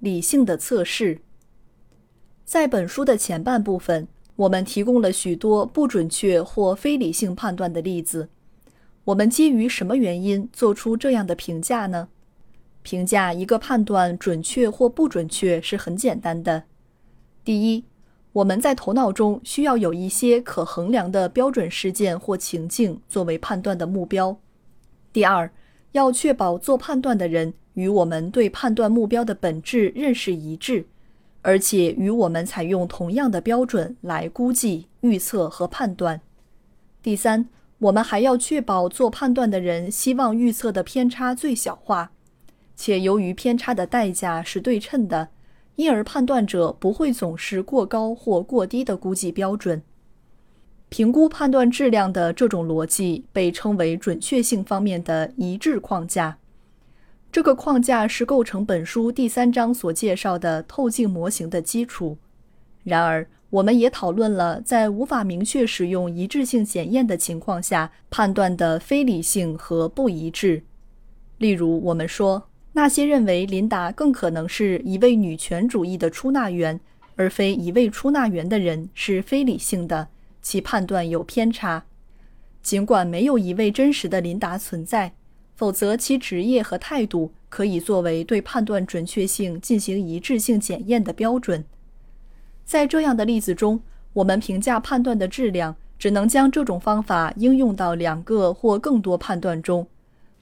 [0.00, 1.20] 理性的测试。
[2.44, 8.28] 在本书的前半部分，我们提供了许多不准确或非理性判断的例子。
[9.04, 12.08] 我们基于什么原因做出这样的评价呢？
[12.82, 16.64] 评价一个判断准确或不准确是很简单的。
[17.44, 17.84] 第一，
[18.32, 24.38] 我们在头脑中需要有一些可衡量的标准事件或情境作为判断的目标。
[25.12, 25.52] 第二，
[25.92, 27.54] 要确保做判断的人。
[27.74, 30.84] 与我们对判断目标的本质认识一致，
[31.40, 36.20] 而且与我们采用同样的标准来估计、预测和判断。
[37.00, 42.10] 第三，我们还要确保做判断的人希望预测的偏差最小化，
[42.74, 45.28] 且由于偏差的代价是对称的，
[45.76, 49.80] 因而判断者不会总是过高或过低的估计标准。
[50.90, 56.36] 评估判断质量的这种逻辑被称为准确性方面的一致框架。
[57.30, 62.18] 这个框架是构成本书第三章所介绍的透镜模型的基础。
[62.82, 70.64] 然而，我们也讨论了在无法明确使用一致性检验的情况下判断的非理性和不一致。
[71.38, 76.80] 例如，我们说那些认为琳达更可能是一位女权主义的出纳员，
[77.14, 80.08] 而非一位出纳员的人是非理性的，
[80.42, 81.84] 其判断有偏差。
[82.62, 85.12] 尽管没有一位真实的琳达存在。
[85.56, 91.62] 否则，其职业和态度可以作为对判断准确性进行一致性检验的标准。
[92.64, 93.82] 在这样的例子中，
[94.14, 99.86] 我们评价判断的质量，只能将这种方法应用到两个或更多判断中，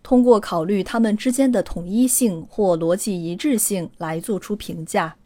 [0.04, 5.16] 通过考虑它们之间的统一性或逻辑一致性来做出评价。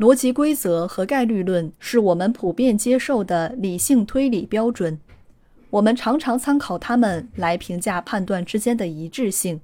[0.00, 4.98] 逻辑规则和概率论是我们普遍接受的理性推理标准。
[5.68, 9.60] 我们常常参考它们来评价判断之间的一致性。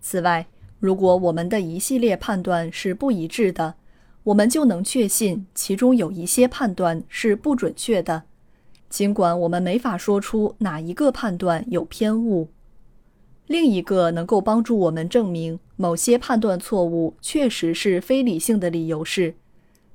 [0.00, 0.46] 此外，
[0.78, 3.74] 如果我们的一系列判断是不一致的，
[4.22, 8.22] 我们就能确信其中有一些判断是不准确的，
[8.88, 12.46] 尽管我们没法说出哪一个判断有偏误。
[13.48, 19.34] 另一个能够帮助我们证明某些判断错误确实是非理性的理由是，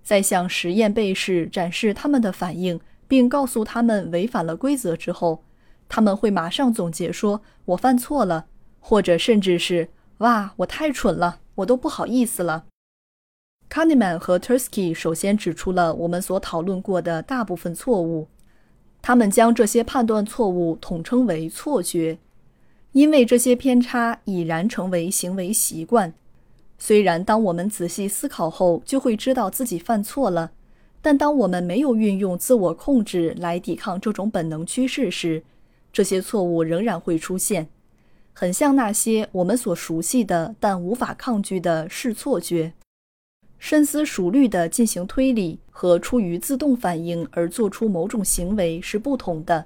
[0.03, 2.79] 在向实验被试展示他们的反应。
[3.07, 5.43] 并告诉他们违反了规则之后，
[5.89, 8.45] 他们会马上总结说：“我犯错了。”
[8.79, 9.89] 或者甚至是
[10.19, 12.67] “哇，我太蠢了，我都不好意思了。”
[13.69, 18.29] Kahneman 和 Tursky 首先指出了我们所讨论过的大部分错误，
[19.01, 22.17] 他们将这些判断错误统称为错觉，
[22.93, 26.13] 因为这些偏差已然成为行为习惯。
[26.83, 30.49] 虽然当我们仔细思考后就会知道自己犯错了。
[30.99, 35.43] 但当我们没有运用自我控制来抵抗这种本能趋势时，
[35.93, 37.67] 这些错误仍然会出现，
[38.33, 42.73] 很像那些我们所熟悉的但无法抗拒的视错觉。
[43.59, 49.65] 深思熟虑地进行推理和出于自动反应而做出某种行为是不同的。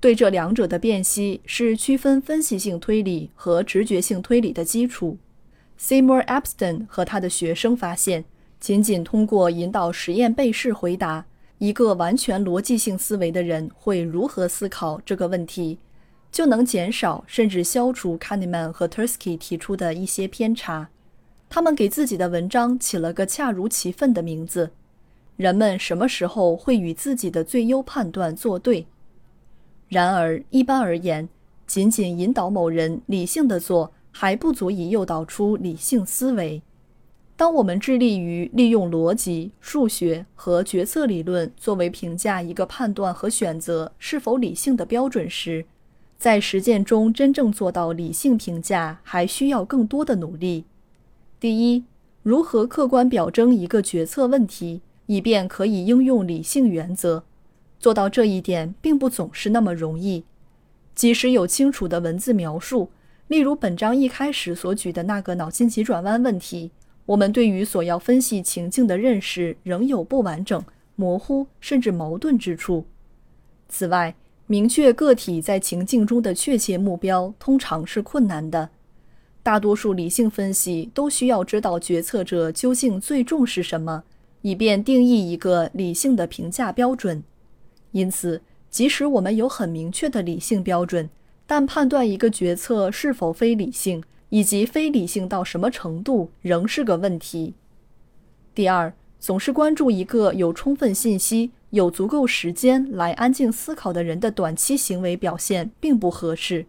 [0.00, 5.16] 对这两者的辨析是区分分析性推理和直觉性推理的基础。
[5.82, 8.24] Seymour Epstein 和他的学生发现。
[8.60, 11.26] 仅仅通过引导实验被试回答
[11.58, 15.80] 一个完全逻辑性思维的人会如何思考这个问题，
[16.30, 20.90] 就能减少甚至消除 Kahneman 和 Tursky 提出的一些偏差。
[21.50, 24.70] 他们给自己的文章起了个恰如其分的名字
[25.36, 28.86] ：“人们什么时候会与自己的最优判断作对？”
[29.90, 31.28] 然而，一般而言，
[31.66, 36.62] 仅仅引导某人理性的做，还不足以诱导出理性思维。
[37.34, 45.64] 当我们致力于利用逻辑、数学和决策理论作为评价一个判断和选择是否理性的标准时，
[46.16, 50.66] 在实践中真正做到理性评价还需要更多的努力。
[51.40, 51.84] 第一，
[52.22, 57.24] 如何客观表征一个决策问题，以便可以应用理性原则？
[57.80, 60.22] 做到这一点并不总是那么容易。
[60.94, 62.90] 即使有清楚的文字描述，
[63.32, 66.70] 例如本章一开始所举的那个脑筋急转弯问题。
[67.06, 70.62] 我们对于所要分析情境的认识仍有不完整、
[70.96, 72.84] 模糊甚至矛盾之处。
[73.70, 74.14] 此外，
[74.46, 78.68] 明确个体在情境中的确切目标通常是困难的。
[79.42, 84.04] 大多数理性分析都需要知道决策者究竟最重视什么，
[84.42, 87.24] 以便定义一个理性的评价标准。
[87.92, 91.08] 因此，即使我们有很明确的理性标准，
[91.54, 97.52] 但判断一个决策是否非理性，以及非理性到什么程度，仍是个问题。
[98.54, 106.64] 第二，总是关注一个有充分信息、有足够时间来安静思考的人的短期行为表现，并不合适。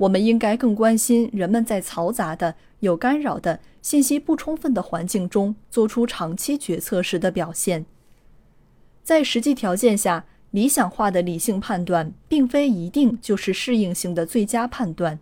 [0.00, 7.86] 我们应该更关心人们在嘈杂的、有干扰的、信息不充分的环境中做出长期决策时的表现。
[9.04, 15.18] 在实际条件下，理想化的理性判断并非一定就是适应性的最佳判断。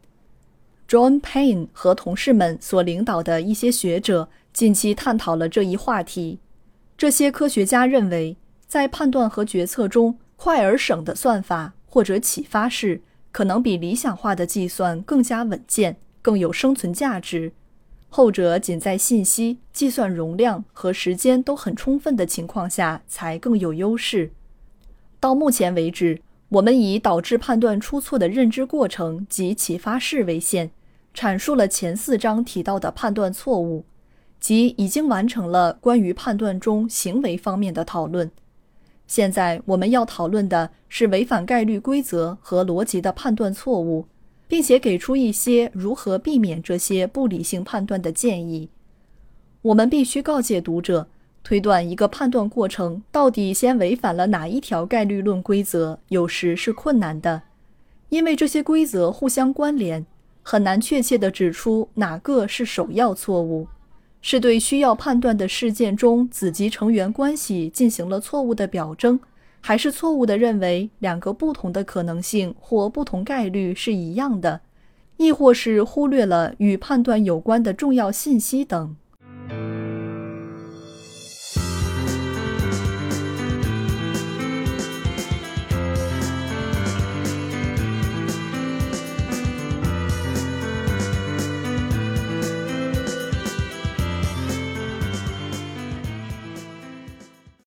[0.89, 6.39] John Payne 和同事们所领导的一些学者近期探讨了这一话题。
[6.97, 8.37] 这些科学家认为，
[8.67, 13.03] 在判断和决策中，快而省的算法或者启发式。
[13.31, 17.53] 可能比理想化的计算更加稳健，更有生存价值。
[18.09, 24.33] 后者仅在信息、计算容量和时间都很充分的情况下才更有优势。
[25.21, 30.71] 到目前为止，我们以导致判断出错的认知过程及启发式为限，
[31.15, 33.85] 阐述了前四章提到的判断错误，
[34.39, 38.31] 即已经完成了关于判断中行为方面的讨论。
[39.07, 44.07] 现在我们要讨论的是违反概率规则和逻辑的判断错误，
[44.47, 48.69] 并且给出一些如何避免这些不理性判断的建议。
[49.63, 51.09] 我们必须告诫读者，
[51.43, 57.43] 推断一个判断过程到底先违反了哪一条概率论规则，有时是困难的，
[58.11, 60.05] 因为这些规则互相关联，
[60.43, 63.69] 很难确切地指出哪个是首要错误。
[64.21, 69.19] 是对需要判断的事件中子集成员关系进行了错误的表征，
[69.61, 74.61] 还是错误地认为两个不同的可能性或不同概率是一样的，
[75.19, 78.97] 亦或是忽略了与判断有关的重要信息等？